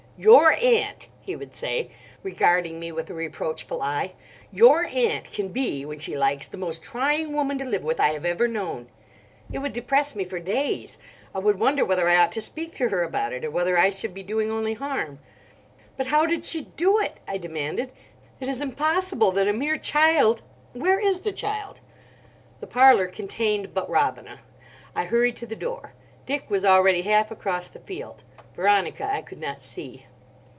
"Your 0.23 0.53
aunt," 0.53 1.09
he 1.19 1.35
would 1.35 1.55
say, 1.55 1.89
regarding 2.21 2.79
me 2.79 2.91
with 2.91 3.09
a 3.09 3.13
reproachful 3.15 3.81
eye, 3.81 4.13
"your 4.51 4.85
aunt 4.85 5.31
can 5.31 5.47
be, 5.47 5.83
when 5.83 5.97
she 5.97 6.15
likes, 6.15 6.45
the 6.47 6.59
most 6.59 6.83
trying 6.83 7.33
woman 7.33 7.57
to 7.57 7.65
live 7.65 7.81
with 7.81 7.99
I 7.99 8.09
have 8.09 8.23
ever 8.23 8.47
known." 8.47 8.87
It 9.51 9.57
would 9.59 9.73
depress 9.73 10.13
me 10.13 10.23
for 10.23 10.37
days. 10.39 10.99
I 11.33 11.39
would 11.39 11.57
wonder 11.57 11.83
whether 11.83 12.07
I 12.07 12.17
ought 12.17 12.31
to 12.33 12.41
speak 12.41 12.71
to 12.75 12.89
her 12.89 13.01
about 13.01 13.33
it, 13.33 13.43
or 13.43 13.49
whether 13.49 13.79
I 13.79 13.89
should 13.89 14.13
be 14.13 14.21
doing 14.21 14.51
only 14.51 14.75
harm. 14.75 15.17
"But 15.97 16.05
how 16.05 16.27
did 16.27 16.43
she 16.43 16.65
do 16.75 16.99
it?" 16.99 17.19
I 17.27 17.39
demanded. 17.39 17.91
"It 18.39 18.47
is 18.47 18.61
impossible 18.61 19.31
that 19.31 19.47
a 19.47 19.53
mere 19.53 19.77
child—where 19.79 20.99
is 20.99 21.21
the 21.21 21.31
child?" 21.33 21.81
The 22.59 22.67
parlour 22.67 23.07
contained 23.07 23.73
but 23.73 23.89
Robina. 23.89 24.41
I 24.95 25.05
hurried 25.05 25.37
to 25.37 25.47
the 25.47 25.55
door; 25.55 25.95
Dick 26.27 26.47
was 26.47 26.63
already 26.63 27.01
half 27.01 27.31
across 27.31 27.69
the 27.69 27.79
field. 27.79 28.21
Veronica 28.55 29.09
I 29.11 29.23
could 29.23 29.39
not 29.39 29.63
see. 29.63 30.05